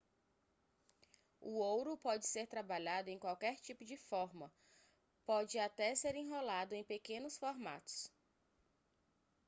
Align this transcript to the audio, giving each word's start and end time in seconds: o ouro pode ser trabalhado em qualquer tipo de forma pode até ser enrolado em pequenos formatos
o 1.39 1.59
ouro 1.59 1.95
pode 1.95 2.25
ser 2.25 2.47
trabalhado 2.47 3.11
em 3.11 3.19
qualquer 3.19 3.57
tipo 3.59 3.85
de 3.85 3.95
forma 3.97 4.51
pode 5.27 5.59
até 5.59 5.93
ser 5.93 6.15
enrolado 6.15 6.73
em 6.73 6.83
pequenos 6.83 7.37
formatos 7.37 8.09